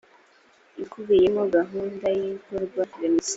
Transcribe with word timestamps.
ikubiyemo 0.83 1.41
gahunda 1.55 2.05
y 2.17 2.19
ibikorwa 2.29 2.81
remezo 2.99 3.29